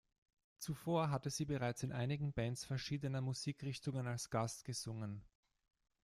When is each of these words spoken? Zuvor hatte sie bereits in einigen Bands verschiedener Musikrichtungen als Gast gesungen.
Zuvor 0.57 1.11
hatte 1.11 1.29
sie 1.29 1.45
bereits 1.45 1.83
in 1.83 1.91
einigen 1.91 2.33
Bands 2.33 2.65
verschiedener 2.65 3.21
Musikrichtungen 3.21 4.07
als 4.07 4.31
Gast 4.31 4.65
gesungen. 4.65 5.23